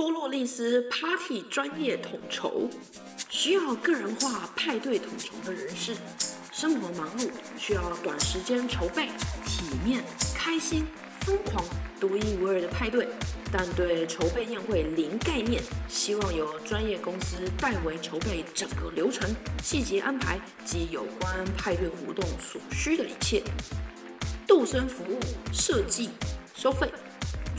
[0.00, 2.70] 多洛丽丝 Party 专业统筹，
[3.28, 5.94] 需要个人化派对统筹的人士。
[6.50, 7.28] 生活忙碌，
[7.58, 9.08] 需要短时间筹备，
[9.44, 10.02] 体面、
[10.34, 10.86] 开心、
[11.20, 11.62] 疯狂、
[12.00, 13.06] 独一无二的派对。
[13.52, 19.28] 但对筹备宴会零概念，希望由专业公司代为筹备整个流程、
[19.62, 23.42] 细节安排及有关派对活动所需的一切。
[24.46, 25.20] 杜森服务
[25.52, 26.08] 设计
[26.54, 26.90] 收费，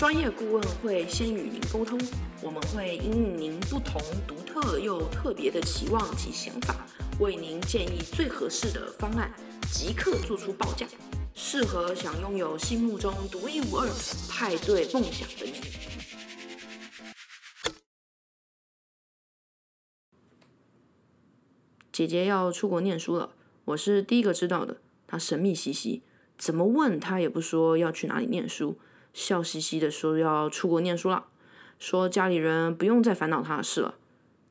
[0.01, 1.95] 专业顾问会先与您沟通，
[2.41, 6.87] 我们会因应您不同、独特又特别的期望及想法，
[7.19, 9.31] 为您建议最合适的方案，
[9.71, 10.87] 即刻做出报价，
[11.35, 13.87] 适合想拥有心目中独一无二
[14.27, 15.53] 派对梦想的你。
[21.91, 24.77] 姐姐要出国念书了，我是第一个知道的。
[25.05, 26.01] 她神秘兮兮，
[26.39, 28.79] 怎么问她也不说要去哪里念书，
[29.13, 31.26] 笑嘻嘻的说要出国念书了，
[31.79, 33.95] 说家里人不用再烦恼他的事了。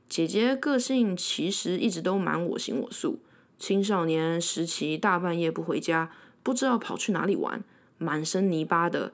[0.09, 3.21] 姐姐个性其实一直都蛮我行我素，
[3.59, 6.11] 青少年时期大半夜不回家，
[6.43, 7.63] 不知道跑去哪里玩，
[7.99, 9.13] 满身泥巴的，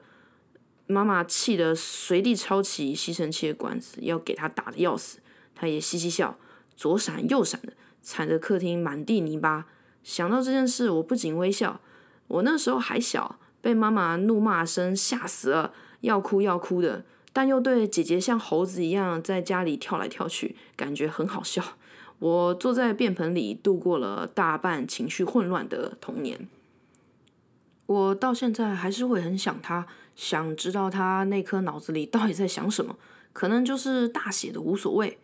[0.87, 5.19] 妈妈气得随地抄起吸尘器的管子要给他打的要死，
[5.53, 6.37] 她也嘻嘻笑，
[6.75, 7.73] 左闪右闪的。
[8.01, 9.65] 踩着客厅满地泥巴，
[10.01, 11.81] 想到这件事，我不仅微笑。
[12.29, 21.63] 我那时候还小，被妈妈怒骂声吓死了，要哭要哭的，但又对姐姐像猴子一样在家里跳来跳去，感觉很好笑。
[22.19, 26.47] 我坐在便盆里度过了大半情绪混乱的童年。
[27.85, 29.85] 我到现在还是会很想他，
[30.15, 32.97] 想知道他那颗脑子里到底在想什么，
[33.31, 35.19] 可能就是大写的无所谓。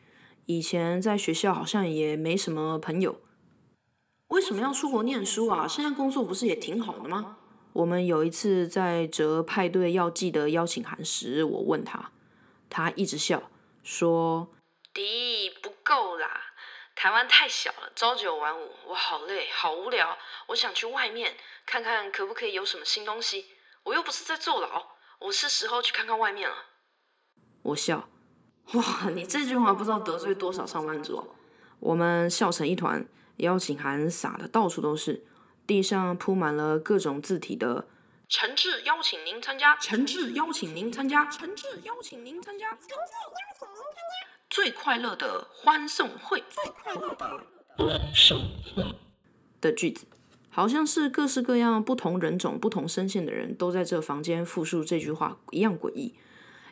[0.46, 3.20] 以前在学校好像也没什么朋友，
[4.28, 5.68] 为什么要出国念书啊？
[5.68, 7.38] 现在工作不是也挺好的吗？
[7.74, 12.12] 我们有一次在折派对要寄的邀请函时，我问他，
[12.70, 13.52] 他一直笑
[13.84, 14.48] 说
[14.94, 16.42] ：“迪不够啦，
[16.96, 20.18] 台湾太小了，朝九晚五，我好累，好无聊，
[20.48, 21.36] 我想去外面
[21.66, 23.46] 看看，可不可以有什么新东西？
[23.84, 24.84] 我又不是在坐牢，
[25.20, 26.56] 我是时候去看看外面了。”
[27.64, 28.08] 我笑。
[28.74, 31.36] 哇，你这句话不知道得罪多少上班族。
[31.80, 33.06] 我们笑成一团，
[33.38, 35.26] 邀请函撒的到处都是，
[35.66, 37.88] 地上铺满了各种字体的
[38.28, 43.24] “诚挚邀请您参加，诚挚邀请您参加，诚挚邀请您参加，诚挚邀
[43.56, 47.44] 请您参加最快乐的欢送会，最快乐的
[47.78, 48.40] 欢送
[48.76, 48.84] 会”
[49.62, 50.06] 的句子，
[50.50, 56.14] 好像是各式各样不同人种、不同声线的人都在这房间复述这句话一样诡异。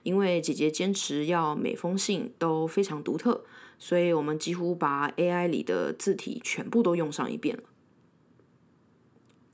[0.04, 3.46] 因为姐姐坚持要每封信都非常独特，
[3.78, 7.64] 所以我们几乎把 AI 里的字体全部都用上一遍了。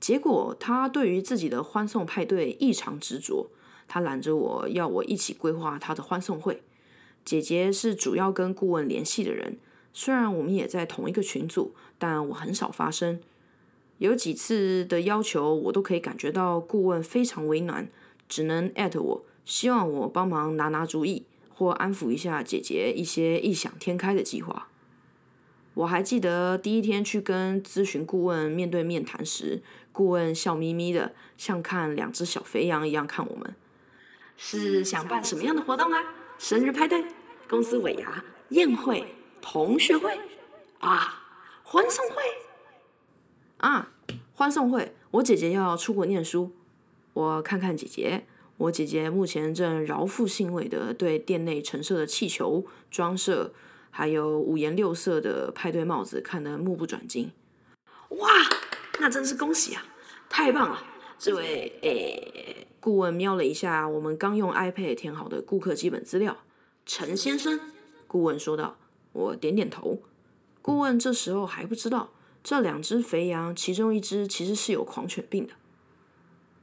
[0.00, 3.50] 结果她对于自己的欢送派对异常执着，
[3.86, 6.62] 她拦着我要我一起规划她的欢送会。
[7.24, 9.58] 姐姐是主要跟顾问联系的人，
[9.92, 13.20] 虽然我们也在同一个群组，但我很少发声。
[13.98, 17.90] 有几次的要求，我都可以感觉到顾问非常为难，
[18.28, 19.24] 只能艾特我。
[19.44, 24.68] 希望我帮忙拿拿主意，或安抚一下姐姐一些异想天开的计划。
[25.74, 29.62] 我还记得第一天去跟咨询顾问面对面谈时，
[29.98, 33.56] 顾问笑眯眯的，像看两只小肥羊一样看我们。
[34.36, 36.14] 是想办什么样的活动啊？
[36.38, 37.04] 生日派对、
[37.48, 40.16] 公司尾牙、宴会、同学会
[40.78, 41.24] 啊？
[41.64, 42.14] 欢送会
[43.56, 43.90] 啊？
[44.34, 44.94] 欢送会！
[45.10, 46.52] 我姐姐要出国念书，
[47.14, 48.24] 我看看姐姐。
[48.58, 53.50] 我姐姐目前正饶富兴味的对店内陈设的气球装饰，
[53.90, 57.32] 还有五颜六色的派对帽子看得目不转睛。
[58.10, 58.28] 哇，
[59.00, 59.84] 那真是恭喜啊！
[60.28, 60.82] 太棒了！
[61.18, 66.36] 这位诶，顾问瞄了一下我们刚用 iPad 填好的顾客基本资料，
[66.86, 67.58] 陈先生，
[68.06, 68.76] 顾问说道。
[69.12, 70.02] 我点点头。
[70.62, 72.10] 顾问这时候还不知道，
[72.44, 75.54] 这两只肥羊其中一只其实是有狂犬病的。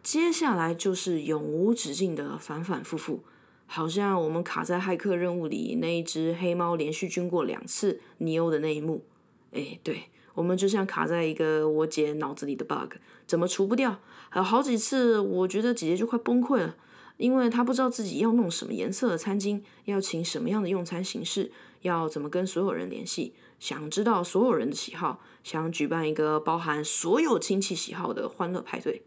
[0.01, 3.23] 接下来就是永无止境的反反复复，
[3.65, 9.03] 好像我们卡在骇客任务里那一只黑猫连续军过两次尼欧的那一幕。
[9.51, 10.03] 哎，对，
[10.35, 12.93] 我们就像卡在一个我姐脑子里的 bug，
[13.25, 13.99] 怎么除不掉？
[14.29, 16.75] 还有好几次，我觉得姐姐就快崩溃了，
[17.17, 21.51] 因为她不知道自己要弄什么颜色的餐巾，要请什么样的用餐形式，
[21.81, 29.03] 要怎么跟所有人联系，想知道所有人的喜好，想举办一个包含所有亲戚喜好的欢乐派对。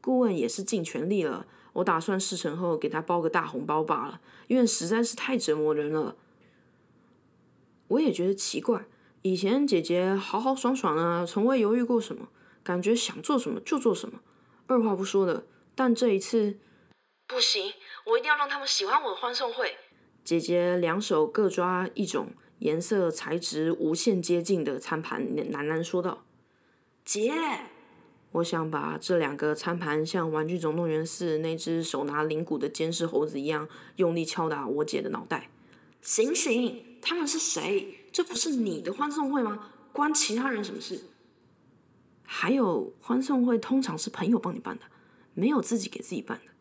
[0.00, 6.16] 顾问也是尽全力了，我打算事成后给他包个大红包罢了，因为实在是太折磨人了。
[7.88, 8.86] 我也觉得奇怪，
[9.22, 12.28] 以前姐姐豪豪爽爽啊，从未犹豫过什么，
[12.62, 14.20] 感觉想做什么就做什么，
[14.66, 15.44] 二话不说的。
[15.74, 16.58] 但这一次
[17.26, 17.72] 不行，
[18.06, 19.76] 我一定要让他们喜欢我的欢送会。
[20.24, 26.24] 姐姐两手各抓一种颜色材质无限接近的餐盘，喃喃说道
[27.04, 27.32] ：“姐，
[28.32, 35.50] 我想把这两个餐盘像《玩具总动员四》那只手拿铃鼓的监视猴子一样，用力敲打我姐的脑袋。
[36.00, 36.98] 醒醒！
[37.02, 37.99] 他们是谁？
[38.12, 39.70] 这不是你的欢送会吗？
[39.92, 41.00] 关其他人什么事？
[42.22, 44.84] 还有，欢送会通常是朋友帮你办的，
[45.34, 46.52] 没有自己给自己办的。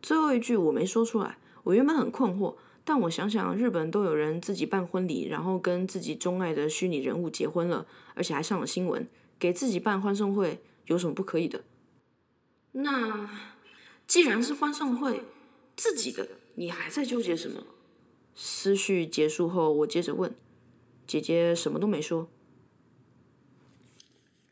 [0.00, 2.54] 最后一句我没说出来，我原本很困惑，
[2.84, 9.06] 但我想想，日本都有人自己办婚礼，然后跟自己钟爱的虚拟人物结婚了，而且还上了新闻，
[9.38, 11.64] 给自己办欢送会有什么不可以的？
[12.72, 13.28] 那
[14.06, 15.24] 既然是欢送会，
[15.76, 17.62] 自己的，你还在纠结什么？
[18.34, 20.32] 思绪结束后，我接着问
[21.08, 22.28] 姐姐，什么都没说。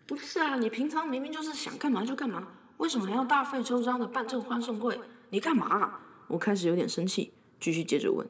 [0.07, 2.49] 不是啊，你平常明明就是想干嘛就干嘛，
[2.79, 4.99] 为什么还要大费周章的办这个欢送会？
[5.29, 6.01] 你干嘛？
[6.29, 8.27] 我开始有点生气，继续接着问，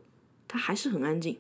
[0.49, 1.39] 他还是很安静。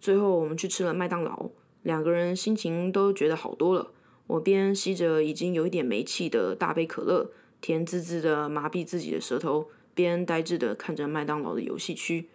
[0.00, 1.50] 最后我们去吃了麦当劳，
[1.82, 3.92] 两个人心情都觉得好多了。
[4.28, 12.30] 我边吸着已经有一点没气的大杯可乐，甜滋滋的麻痹自己的舌头，边呆滞的看着麦当劳的游戏区，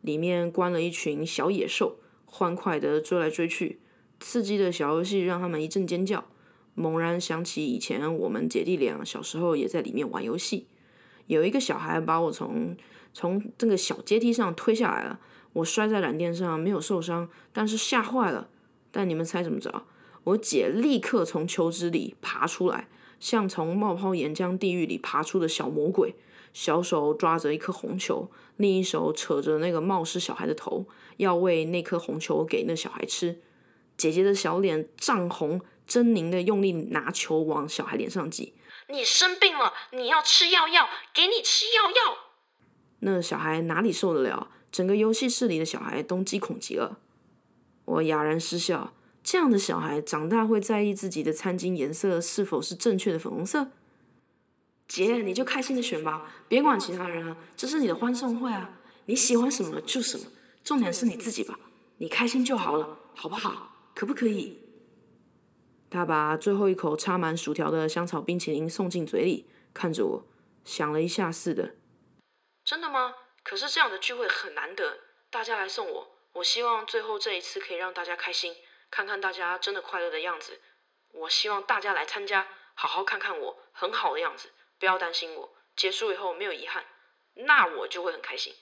[0.00, 1.98] 里面关了一群小野兽，
[2.30, 3.80] 欢快的追来追去，
[4.20, 6.24] 刺激的小游戏让他们一阵尖叫。
[6.74, 10.68] 猛然想起以前我们姐弟俩小时候也在里面玩游戏，
[11.26, 12.76] 有一个小孩把我从
[13.12, 15.18] 从这个小阶梯上推下来了，
[15.54, 18.48] 我摔在软垫上没有受伤，但是吓坏了。
[18.92, 19.82] 但你们猜怎么着？
[20.24, 22.86] 我姐立刻从球枝里爬出来，
[23.18, 26.14] 像从冒泡岩浆地狱里爬出的小魔鬼，
[26.58, 30.86] 小手抓着一颗红球，另一手扯着那个冒失小孩的头，
[31.18, 33.40] 要喂那颗红球给那小孩吃。
[33.96, 35.60] 姐姐的小脸涨红。
[35.88, 38.52] 狰狞的用力拿球往小孩脸上挤。
[38.88, 42.18] 你生病了，你要吃药药，给你吃药药。
[42.98, 44.50] 那小孩哪里受得了？
[44.70, 46.98] 整个游戏室里的小孩都惊恐极了。
[47.86, 48.92] 我哑然失笑。
[49.22, 53.68] 这样的小孩长大会在意自己的餐巾颜色是否是正确的粉红色？
[54.88, 60.24] 姐，你就开心的选吧，别管其他人啊，这是你的欢送会啊，你喜欢什么就什么，
[60.64, 61.60] 重点是你自己吧，
[61.98, 63.92] 你开心就好了，好不好？
[63.94, 64.58] 可不可以？
[65.90, 70.26] 他把最后一口插满薯条的香草冰淇淋送进嘴里，看着我，
[70.64, 71.76] 想了一下似的。
[72.64, 73.14] 真的吗？
[73.42, 74.98] 可是这样的聚会很难得，
[75.30, 78.54] 大家来送我，我希望最后这一次可以让大家开心，
[78.90, 80.60] 看看大家真的快乐的样子。
[81.12, 86.84] 我希望大家来参加，好好看看我很好的样子，不要担心我，结束以后没有遗憾，
[87.34, 88.52] 那我就会很开心。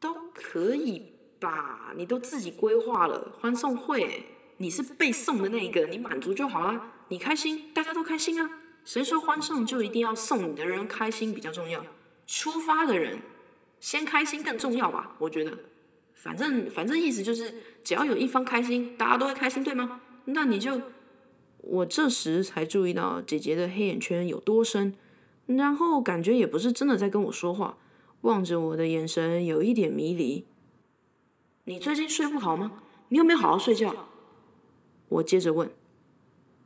[0.00, 1.92] 都可以吧？
[1.94, 4.24] 你都自己规划了欢送会。
[4.56, 8.60] 你是被送的那一个，你满足就好啊，你开心，大家都开心啊。
[8.84, 11.84] 谁说欢送就一定要送你的人开心比较重要？
[12.26, 13.20] 出发的人
[13.78, 15.16] 先开心更重要吧？
[15.18, 15.58] 我觉得，
[16.14, 20.00] 反正反正意思就是，只要有一方开心，大家都会开心，对吗？
[20.26, 20.80] 那你就……
[21.62, 24.94] 我这时才注意到姐姐的黑眼圈有多深，
[25.46, 27.76] 然后感觉也不是真的在跟我说话，
[28.22, 30.44] 望着我的眼神有一点迷离。
[31.64, 32.82] 你最近睡不好吗？
[33.08, 33.94] 你有没有好好睡觉？
[35.08, 35.70] 我接着问，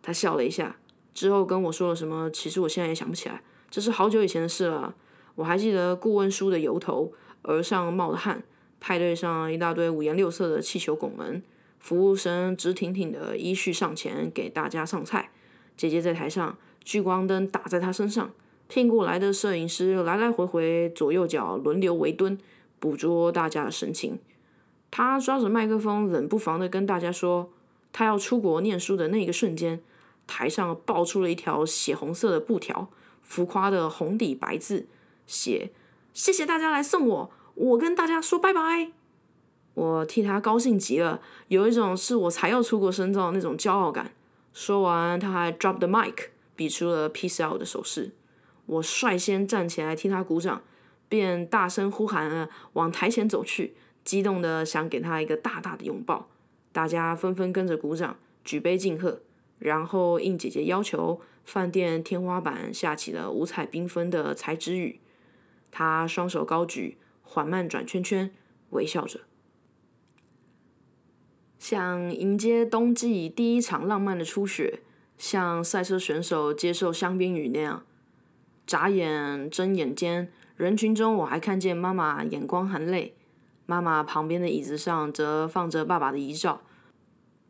[0.03, 0.77] 他笑了一下，
[1.13, 2.31] 之后跟我说了什么？
[2.31, 4.95] 其实我现在也想不起来，这是好久以前的事了。
[5.35, 8.45] 我还记得顾问书的由头，额上冒的汗，
[8.79, 11.43] 派对上一大堆五颜六色的气球拱门，
[11.85, 15.29] 服务生直挺挺的依序上前给大家上菜。
[15.77, 18.33] 姐姐在台上，聚光灯打在她身上，
[18.69, 22.39] 聘过来的摄影师来来回回左右脚轮流围蹲，
[22.79, 24.19] 捕捉大家的神情。
[24.91, 27.51] 他抓着麦克风，冷不防的跟大家说。
[27.93, 29.83] 他要出国念书的那个瞬间，
[30.27, 32.89] 台上爆出了一条血红色的布条，
[33.21, 34.87] 浮夸的红底白字
[35.27, 35.71] 写
[36.15, 38.93] ：“谢谢大家来送我，我跟大家说拜拜。”
[39.75, 44.13] 我替他高兴极了，有一种是我才要出国深造那种骄傲感。
[44.53, 48.13] 说完，他还 drop the mic，比出了 peace out 的手势。
[48.67, 50.63] 我率先站起来替他鼓掌，
[51.09, 56.29] 便大声呼喊了，往台前走去，激动的想给他一个大大的拥抱。
[56.73, 59.21] 大家纷纷跟着鼓掌，举杯敬贺，
[59.59, 65.01] 然后应姐姐要求，饭店天花板下起了五彩缤纷的彩纸雨。
[65.71, 68.33] 她双手高举，缓慢转圈圈，
[68.71, 69.21] 微笑着，
[71.67, 74.81] 像迎接冬季第一场浪漫的初雪，
[75.17, 77.87] 像赛车选手接受香槟雨那样。
[78.67, 83.17] 眨眼睁眼间，人群中我还看见妈妈眼光含泪。
[83.65, 86.61] 妈妈旁边的椅子上则放着爸爸的遗照，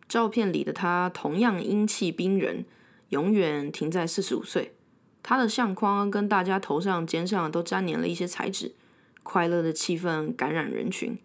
[0.06, 2.64] 照片里的他同样英气逼人，
[3.08, 4.76] 永远停在四十五岁。
[5.24, 8.76] 他的相框跟大家头上、肩上都粘连了一些彩纸，
[9.24, 11.18] 快乐的气氛感染人群。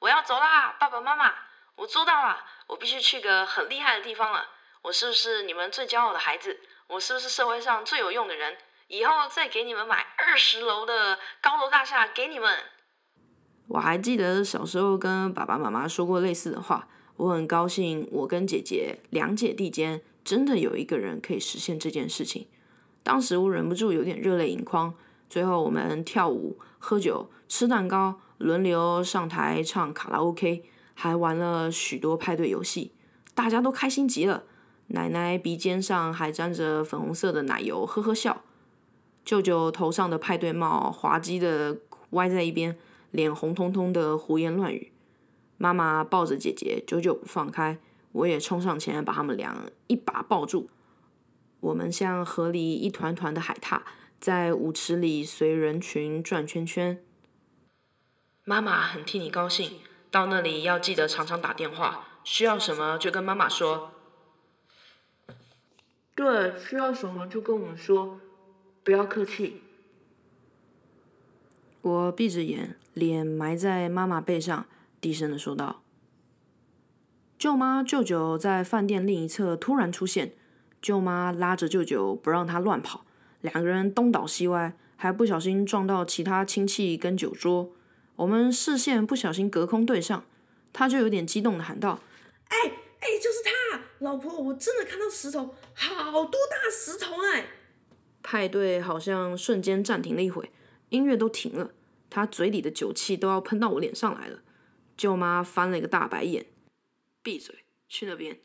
[0.00, 1.30] 我要走啦，爸爸妈妈，
[1.76, 4.46] 我做到了，我必须去个很厉害的地方了。
[4.82, 6.58] 我是不是你们最骄傲的孩子？
[6.88, 8.56] 我是不是社会上最有用的人？
[8.88, 12.56] 以后再给你们买二十楼的高楼大厦给你们。
[13.68, 16.88] 我还记得小时候跟爸爸妈妈说过类似的话。
[17.16, 22.46] 我很高兴，我跟姐姐两姐弟间真的有一个人可以实现这件事情。
[23.02, 24.94] 当时我忍不住有点热泪盈眶。
[25.28, 30.62] 最后我们跳舞、喝酒、吃蛋糕，轮流上台唱卡拉 OK，
[30.98, 32.92] 还玩了许多派对游戏，
[33.34, 34.44] 大家都开心极了。
[34.88, 38.42] 奶奶鼻尖上还沾着粉红色的奶油，呵呵笑。
[39.24, 41.78] 舅舅头上的派对帽滑稽的
[42.10, 42.78] 歪在一边，
[43.10, 44.92] 脸红彤彤的胡言乱语。
[45.58, 47.78] 妈妈抱着姐姐，久久不放开。
[48.12, 50.70] 我也冲上前，把他们俩一把抱住。
[51.60, 53.82] 我们像河里一团团的海獭，
[54.18, 57.02] 在舞池里随人群转圈圈。
[58.44, 59.72] 妈妈很替你高兴，
[60.16, 63.92] 到那里要记得常常打电话，需要什么就跟妈妈说。
[66.14, 68.18] 对，需要什么就跟我们说。
[68.82, 69.60] 不要客气。
[71.82, 74.64] 我闭着眼，脸埋在妈妈背上，
[75.02, 75.82] 低声的说道
[77.36, 80.32] ：“舅妈、舅舅在饭店另一侧突然出现，
[80.80, 83.04] 舅妈拉着舅舅不让他乱跑，
[83.42, 87.72] 两个人东倒西歪，还不小心撞到其他亲戚跟酒桌。
[88.16, 90.24] 我们视线不小心隔空对上，
[90.72, 92.00] 他就有点激动的喊道
[92.48, 92.58] ：‘哎
[93.00, 97.46] 哎，就是他，老婆，我真的看到石头，好多大石头哎！’”
[98.22, 100.50] 派对好像瞬间暂停了一会，
[100.88, 101.72] 音乐都停了，
[102.10, 104.40] 他嘴里的酒气都要喷到我脸上来了。
[104.96, 106.46] 舅妈翻了一个大白眼，
[107.22, 108.40] 闭嘴，去那边。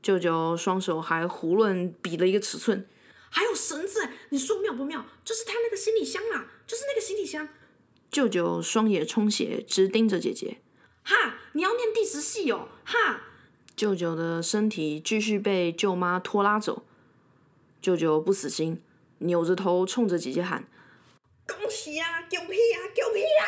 [0.00, 2.88] 舅舅双手还胡乱比了一个尺寸，
[3.28, 5.04] 还有绳子，你说妙不妙？
[5.24, 7.48] 就是他那个行李箱啊，就是那个行李箱。
[8.10, 10.58] 舅舅双眼充血，直盯着姐姐。
[11.04, 13.22] 哈，你要念第十系哦，哈。
[13.76, 16.82] 舅舅的身体继续被舅妈拖拉走，
[17.80, 18.82] 舅舅不死心。
[19.22, 20.66] 扭着头冲着姐姐喊
[21.46, 23.42] ：“恭喜啊，狗屁啊，狗屁啊！”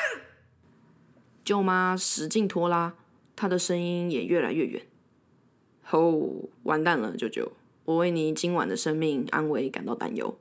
[1.43, 2.95] 舅妈使劲拖拉，
[3.35, 4.87] 她的声音也越来越远。
[5.83, 7.53] 吼，完蛋了，舅舅，
[7.87, 10.39] 我为你今晚的生命安危感到担忧。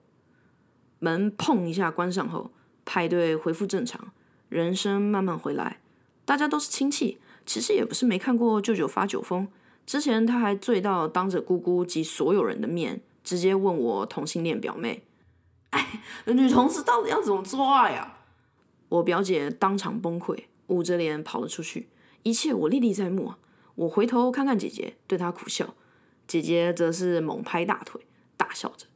[0.99, 2.51] 门砰一下关上后，
[2.91, 4.11] 派对恢复正常，
[4.49, 5.79] 人生慢慢回来。
[6.25, 9.47] 大家都是亲戚，其实也不是没看过舅舅发酒疯。
[9.85, 15.05] 之前他还醉到当着姑姑及所有人的面，直接问我同性恋表妹。
[15.69, 18.17] 哎，女同志到底要怎么做爱呀？
[18.89, 21.87] 我表姐当场崩溃，捂着脸跑了出去。
[22.23, 23.35] 一切我历历在目。
[23.75, 25.75] 我回头看看姐姐，对她苦笑。
[26.27, 28.01] 姐姐则是猛拍大腿，
[28.35, 28.87] 大笑着。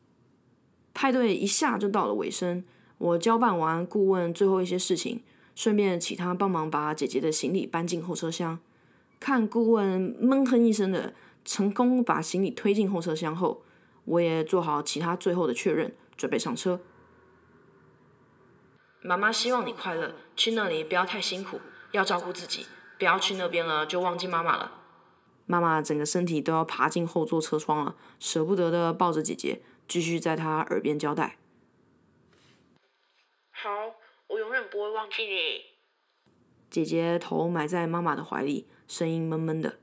[0.93, 2.65] 派对一下就到了尾声。
[2.97, 5.21] 我交办完顾问最后一些事情，
[5.55, 8.59] 顺便请他帮忙把姐姐的行李搬进后车厢。
[9.19, 13.63] 看顾问闷哼一声的成功把行李推进后车厢后，
[14.05, 15.93] 我也做好其他最后的确认。
[16.17, 16.79] 准备上车。
[19.01, 21.59] 妈妈希望你快乐，去那里不要太辛苦，
[21.91, 24.71] 要照顾自己，不要去那边了就忘记妈妈了。
[25.45, 31.37] 妈妈整个身体都要爬进后座车窗了，舍不得的抱着姐姐，继续在她耳边交代
[33.65, 33.95] ：“好，
[34.27, 35.31] 我永远不会忘记你。”
[36.69, 39.79] 姐姐头埋在妈妈的怀里，声音闷闷的。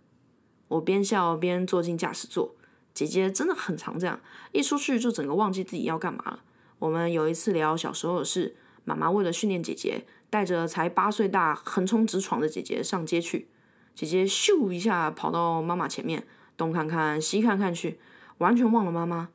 [0.68, 2.54] 我边笑边坐进驾驶座。
[2.94, 4.20] 姐姐真的很常这样，
[4.52, 6.44] 一出去就整个忘记自己要干嘛了。
[6.78, 13.48] 我们有一次聊小时候的事，妈妈为了训练姐姐，带着才八岁大横冲直闯的姐姐上街去。
[13.96, 16.24] 姐姐咻一下跑到妈妈前面，
[16.56, 17.98] 东看看西看看去，
[18.38, 19.30] 完全忘了妈妈。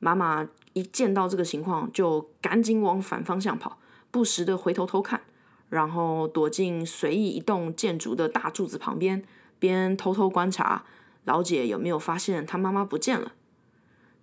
[0.00, 3.78] 妈妈一见到这个情况，就赶紧往反方向跑，
[4.16, 5.20] 不时的回头偷看，
[5.68, 9.22] 然后躲进随意一栋建筑的大柱子旁边，
[9.58, 10.86] 边偷偷观察。
[11.26, 13.34] 老姐有没有发现她妈妈不见了？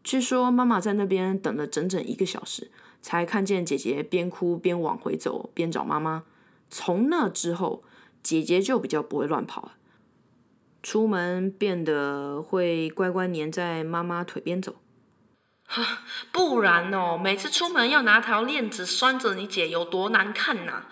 [0.03, 2.71] 据说妈妈在那边等了整整一个小时，
[3.03, 6.23] 才看见姐姐边哭边往回走，边找妈妈。
[6.71, 7.83] 从那之后，
[8.23, 9.73] 姐姐就比较不会乱跑了，
[10.81, 14.77] 出门变得会乖乖黏在妈妈腿边走。
[16.31, 20.83] 不然哦，每次出门要拿条链子拴着你姐，有多难看呐！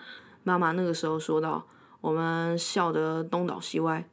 [0.42, 1.66] 妈妈那个时候说道。
[2.02, 4.08] 我们笑得东倒西歪。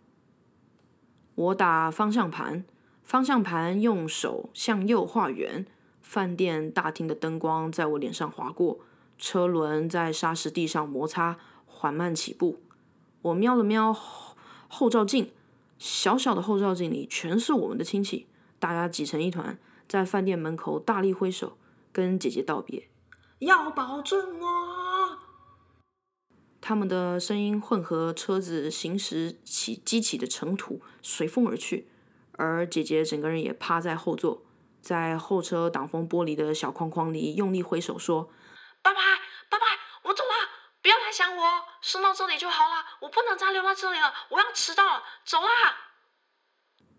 [1.33, 2.63] 我打方向盘，
[3.01, 5.65] 方向盘用手向右画圆。
[6.03, 8.81] 饭店大厅的灯光在我脸上划过，
[9.17, 12.61] 车轮在沙石地上摩擦，缓慢起步。
[13.23, 15.31] 我瞄了瞄后照镜，
[15.79, 18.27] 小小的后照镜里全是我们的亲戚，
[18.59, 19.57] 大家挤成一团，
[19.89, 21.58] 在饭店门口大力挥手，
[21.91, 22.91] 跟姐姐道别，
[23.39, 25.17] 要保证哦。
[26.62, 31.89] 他们的声音混合车子行驶起激起的尘土，随风而去。
[32.34, 34.43] 而姐姐整个人也趴在后座，
[34.79, 38.29] 在后车挡风玻璃的小框框里用力挥手说
[38.84, 39.00] ：“拜拜，
[39.50, 39.65] 拜拜，
[40.03, 40.29] 我走了，
[40.84, 41.43] 不要来想我，
[41.81, 42.86] 送到这里就好了。
[43.01, 45.48] 我不能再留在这里了，我要迟到了，走啦！”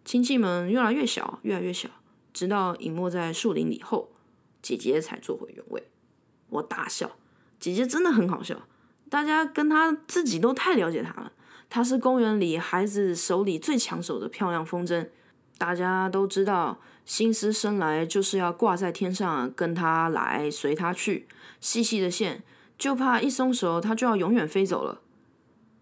[0.04, 1.88] 亲戚们越来越小，越来越小，
[2.32, 4.10] 直到隐没在树林里后，
[4.62, 5.88] 姐姐才坐回原位。
[6.49, 7.12] 我大笑，
[7.58, 8.62] 姐姐真的很好笑。
[9.08, 11.32] 大家跟她自己都太了解她了。
[11.68, 15.08] 她是公园里孩子手里最抢手的漂亮风筝。
[15.58, 21.28] 大家都知道，心思生来就是要挂在天上，跟她来，随她去。
[21.60, 22.42] 细细的线，
[22.78, 25.02] 就怕一松手，她就要永远飞走了。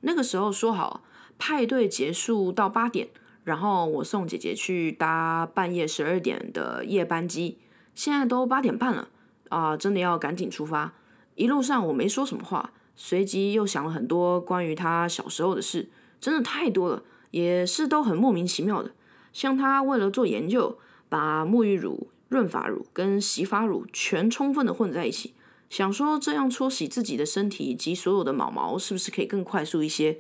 [0.00, 1.04] 那个时候说好，
[1.38, 3.08] 派对结束到八点。
[3.48, 7.56] 然后我送姐姐去搭半夜十二点的夜班机，
[7.94, 9.08] 现在都八点半了
[9.48, 10.92] 啊，真的要赶紧出发。
[11.34, 15.88] 一路上我没说什么话，随即又想了很多关于她小时候的事，
[16.20, 18.90] 真的太多了，也是都很莫名其妙的。
[19.32, 20.78] 像她为了做研究，
[21.08, 25.32] 把沐浴乳、润发乳跟洗发乳全充分的混在一起，
[25.70, 30.18] 想说这样搓洗自己的身体以及所有的毛毛，是不是可以更快速一些？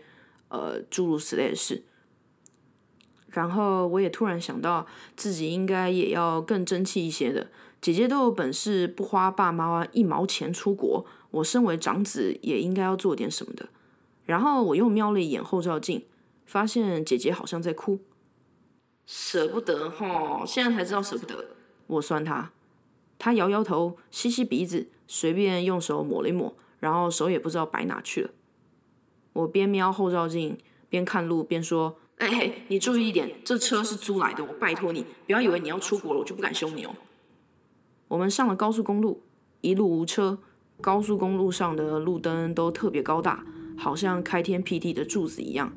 [0.48, 1.84] 呃，诸如此类的事。
[3.30, 7.48] 然后我也突然想到，自己应该也要更争气一些的。
[7.80, 13.68] 姐姐都有本事不花爸妈一毛钱出国，我身为长子也应该要做点什么的。
[14.24, 16.04] 然后我又瞄了一眼后照镜，
[16.44, 18.00] 发现姐姐好像在哭，
[19.06, 21.44] 舍不得哈，现在才知道舍不得。
[21.86, 22.50] 我酸她，
[23.18, 28.30] 她摇摇头，吸吸鼻子，随便用手抹了一抹，然后手也不知道摆哪去了。
[29.34, 30.58] 我边瞄后照镜，
[30.88, 31.98] 边看路，边说。
[32.18, 36.90] 哎嘿，你注意一点，这车是租来的，我拜托你，不要以为你要出国了，我就不敢凶你哦。
[38.08, 39.22] 我们上了高速公路，
[39.60, 40.38] 一路无车，
[40.80, 43.44] 高速公路上的路灯都特别高大，
[43.76, 45.72] 好像开天辟地的柱子一样，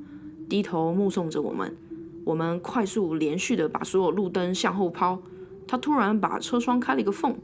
[0.50, 1.78] 低头目送着我们。
[2.26, 5.22] 我们快速连续的把所有路灯向后抛，
[5.68, 7.38] 他突然把车窗开了一个缝，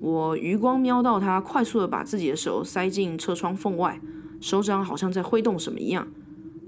[0.00, 3.98] 我余光瞄到他快速的把自己的手塞进车窗缝外，
[4.38, 6.08] 手掌好像在挥动什么一样。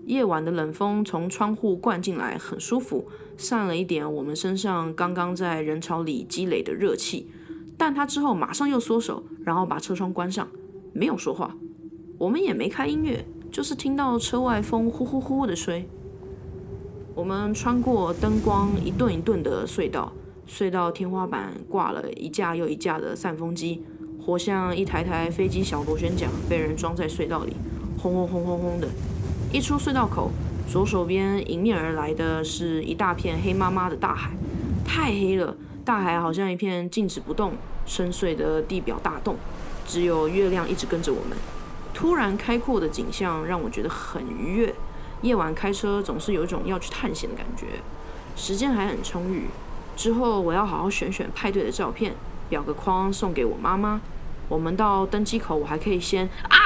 [0.07, 7.29] 夜晚的冷风从窗户灌进来，很舒服，散了一点我们身上刚刚在人潮里积累的热气。
[7.77, 10.49] 但他之后马上又缩手，然后把车窗关上，
[10.92, 11.57] 没有说话。
[12.19, 15.88] 我们也没开音乐，就是听到车外风呼呼呼的吹。
[17.16, 20.12] 我们穿过灯光一顿一顿的隧道，
[20.47, 23.83] 隧道天花板挂了一架又一架的散风机，
[24.21, 27.55] 活像一台台飞机小螺旋桨被人装在隧道里，
[27.99, 28.87] 轰轰轰轰轰的。
[29.52, 30.30] 一出隧道口，
[30.68, 34.30] 左手边迎面而来的是一大片黑麻麻的大海，
[34.85, 37.54] 太黑了，大海好像一片静止不动、
[37.87, 39.37] 深邃的地表大洞，
[39.87, 41.38] 只有月亮一直跟着我们。
[41.94, 44.74] 突然开阔的景象让我觉得很愉悦。
[45.22, 47.66] 夜晚开车总是有一种要去探险的感觉。
[48.37, 49.46] 时间还很充裕，
[49.96, 52.12] 之后我要好好选选派对的照片，
[52.50, 54.00] 裱个框送给我妈妈。
[54.48, 56.65] 我们到登机口，我还可以先啊。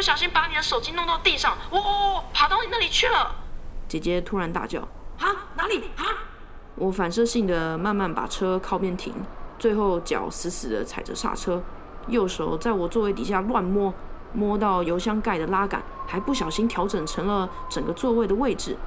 [0.00, 3.36] 我不小心把你的手机弄到地上，我我我跑到你那里去了。
[3.86, 4.80] 姐姐突然大叫
[5.20, 6.04] ：“啊，哪里啊？”
[6.74, 9.12] 我反射性的慢慢把车靠边停，
[9.58, 11.62] 最后脚死死的踩着刹车，
[12.08, 13.92] 右手在我座位底下乱摸，
[14.32, 18.78] 摸到油箱盖的拉杆，还不小心调整成了整个座位的位置，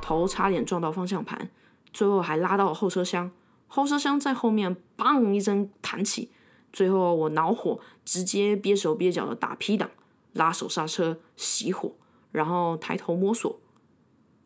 [0.00, 1.50] 头差点撞到方向盘，
[1.92, 3.30] 最后还拉到了后车厢，
[3.68, 6.30] 后车厢在后面嘣一声弹起，
[6.72, 9.90] 最后我恼火，直接憋手憋脚的打 P 档。
[10.32, 11.94] 拉手刹车，熄火，
[12.30, 13.60] 然后抬头摸索，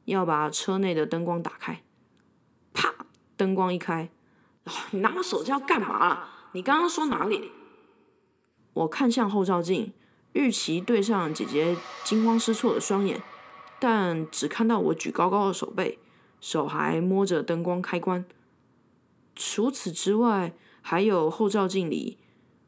[0.04, 1.82] 要把车内的灯光打开。
[2.72, 2.94] 啪，
[3.36, 4.10] 灯光一开，
[4.90, 6.28] 你拿我手机要干嘛？
[6.52, 7.50] 你刚刚说哪里？
[8.72, 9.92] 我看向后照镜，
[10.32, 13.22] 玉琪对上姐姐惊慌失措的双眼，
[13.78, 15.98] 但只看到我举高高的手背，
[16.40, 18.24] 手还摸着灯光开关。
[19.34, 22.18] 除此之外，还有后照镜里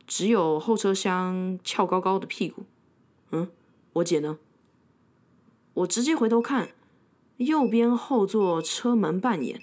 [0.07, 2.65] 只有后车厢翘高高的屁股。
[3.31, 3.49] 嗯，
[3.95, 4.39] 我姐呢？
[5.75, 6.71] 我直接回头看，
[7.37, 9.61] 右边后座车门半掩。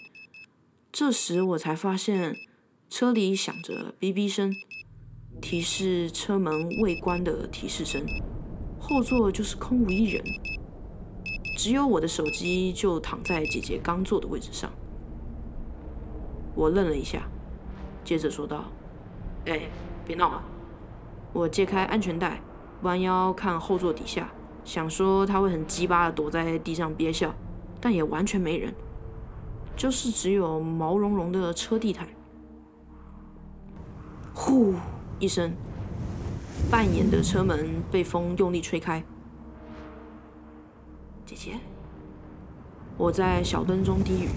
[0.91, 2.37] 这时我才发现，
[2.89, 4.53] 车里响着哔哔声，
[5.41, 8.05] 提示车门未关的提示声。
[8.79, 10.23] 后座就是空无一人，
[11.57, 14.71] 只有我的手机就躺在姐姐刚坐的位置上。
[16.53, 17.27] 我愣了一下，
[18.03, 18.65] 接着说道
[19.47, 19.67] ：“哎，
[20.05, 20.43] 别闹了。”
[21.33, 22.39] 我揭开安全带。
[22.85, 24.29] 弯腰看后座底下，
[24.63, 27.33] 想说他会很鸡巴的躲在地上憋笑，
[27.81, 28.73] 但也完全没人，
[29.75, 32.07] 就是只有毛茸茸的车地毯。
[34.33, 34.75] 呼
[35.17, 35.53] 一声，
[36.69, 39.03] 半掩的车门被风用力吹开，
[41.25, 41.59] 姐姐。
[42.97, 44.29] 我在小灯中低语，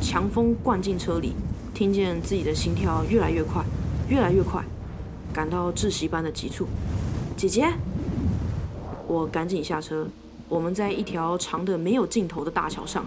[0.00, 1.34] 强风灌进车里，
[1.74, 3.64] 听见自己的心跳越来越快，
[4.08, 4.64] 越来越快，
[5.32, 6.66] 感到窒息般的急促。
[7.36, 7.72] 姐姐，
[9.10, 10.06] 我赶紧下车。
[10.48, 13.04] 我们在一条长的没有尽头的大桥上，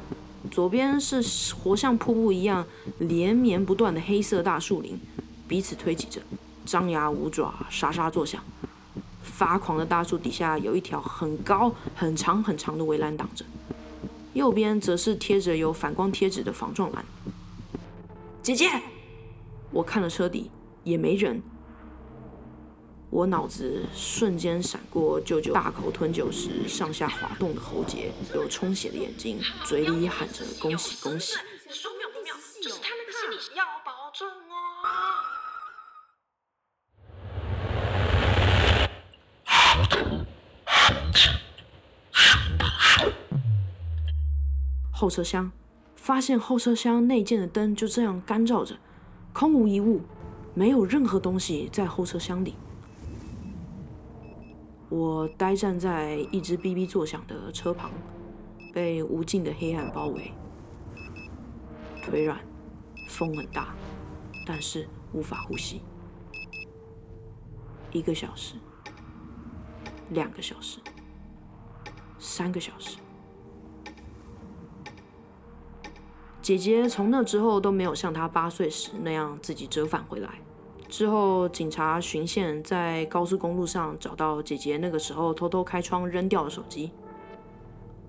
[0.52, 1.24] 左边是
[1.56, 2.66] 活像瀑布一样
[3.00, 5.00] 连绵不断的黑色大树林，
[5.48, 6.22] 彼此推挤着，
[6.66, 8.44] 张牙舞爪，沙沙作响。
[9.22, 13.46] 发狂的大树底下有一条很高、很长、很长的围栏挡着。
[14.34, 17.06] 右边则是贴着有反光贴纸的防撞栏。
[18.42, 18.70] 姐姐，
[19.72, 20.52] 我看了车底，
[20.84, 21.42] 也没人。
[23.14, 31.36] 我脑子瞬间闪过舅舅大口吞酒时上下滑动的喉结，有充血的眼睛，嘴里喊着恭喜恭喜。
[31.70, 32.34] 说妙不妙？
[32.60, 34.34] 就是他那个心理要保重哦。
[44.92, 45.52] 后车厢，
[45.96, 48.76] 发现后车厢内件的灯就这样干照着，
[49.34, 50.02] 空无一物，
[50.56, 52.56] 没有任何东西在后车厢里。
[54.96, 57.90] 我呆站在一只哔哔作响的车旁，
[58.72, 60.32] 被无尽的黑暗包围，
[62.04, 62.40] 腿软，
[63.10, 63.74] 风很大，
[64.46, 65.82] 但是无法呼吸。
[67.92, 68.54] 一个小时，
[70.12, 70.78] 两个小时，
[72.20, 73.00] 三个小时。
[76.40, 80.43] 姐姐从那之后都没有像她八岁时那样自己折返回来。
[80.96, 86.92] 之后，警察巡线在高速公路上找到姐姐那个时候偷偷开窗扔掉的手机。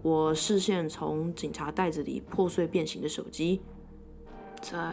[0.03, 3.63] 我视线从警察袋子里破碎变形的手机，
[4.61, 4.93] 在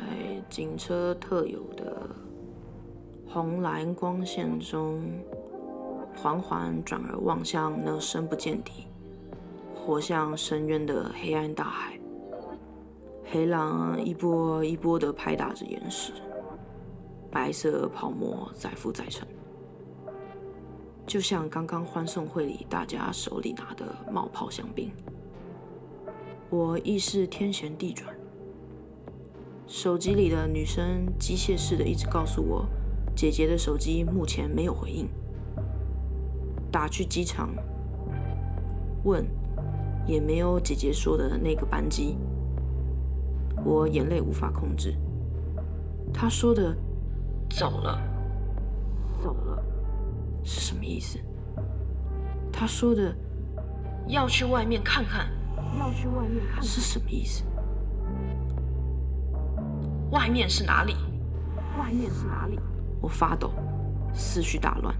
[0.50, 2.10] 警车特有的
[3.28, 5.04] 红蓝光线中，
[6.16, 8.88] 缓缓转而望向那深不见底、
[9.76, 12.00] 活向深渊的黑暗大海。
[13.26, 16.14] 黑浪一波一波地拍打着岩石，
[17.32, 19.26] 白色泡沫载浮载沉，
[21.08, 24.92] 就像刚刚欢送会里大家手里拿的冒泡香槟。
[26.50, 28.14] 我意识天旋地转，
[29.66, 32.66] 手机里的女生机械式的一直告诉我，
[33.16, 35.08] 姐姐的手机目前没有回应。
[36.70, 37.54] 打去机场
[39.06, 39.26] 问，
[40.06, 42.18] 也没有姐姐说的那个班机。
[43.64, 44.94] 我眼泪无法控制。
[46.14, 46.76] 她说的
[47.52, 48.02] “走了，
[49.22, 49.64] 走了”
[50.44, 51.20] 是什么意思？
[52.52, 53.16] 他说的
[54.08, 55.30] “要去外面看看”，
[55.80, 57.44] 要去外面看是什么意思？
[60.12, 60.96] 外面是哪里？
[61.80, 62.60] 外面是哪里？
[63.02, 63.52] 我发抖，
[64.14, 64.96] 思绪大乱。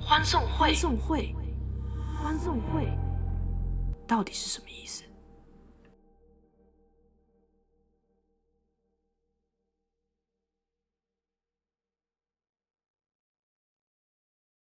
[0.00, 1.34] 欢送会，欢送会，
[2.20, 2.88] 欢送会，
[4.06, 5.04] 到底是什么意思？